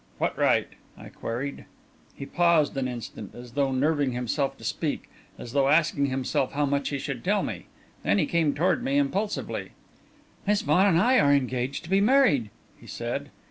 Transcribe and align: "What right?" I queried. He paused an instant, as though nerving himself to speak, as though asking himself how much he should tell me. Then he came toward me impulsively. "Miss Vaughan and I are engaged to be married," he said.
"What 0.17 0.35
right?" 0.35 0.67
I 0.97 1.09
queried. 1.09 1.65
He 2.15 2.25
paused 2.25 2.75
an 2.75 2.87
instant, 2.87 3.35
as 3.35 3.51
though 3.51 3.71
nerving 3.71 4.13
himself 4.13 4.57
to 4.57 4.63
speak, 4.63 5.07
as 5.37 5.51
though 5.51 5.67
asking 5.67 6.07
himself 6.07 6.53
how 6.53 6.65
much 6.65 6.89
he 6.89 6.97
should 6.97 7.23
tell 7.23 7.43
me. 7.43 7.67
Then 8.01 8.17
he 8.17 8.25
came 8.25 8.55
toward 8.55 8.83
me 8.83 8.97
impulsively. 8.97 9.73
"Miss 10.47 10.63
Vaughan 10.63 10.87
and 10.87 10.99
I 10.99 11.19
are 11.19 11.31
engaged 11.31 11.83
to 11.83 11.89
be 11.91 12.01
married," 12.01 12.49
he 12.79 12.87
said. 12.87 13.29